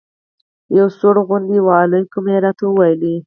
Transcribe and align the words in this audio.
یو 0.77 0.87
سوړ 0.99 1.15
غوندې 1.27 1.59
وعلیکم 1.67 2.25
یې 2.31 2.37
راته 2.45 2.63
وویل. 2.67 3.03